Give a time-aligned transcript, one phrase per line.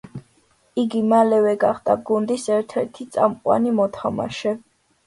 [0.83, 4.59] იგი მალევე გახდა გუნდის ერთ-ერთი წამყვანი მოთამაშე.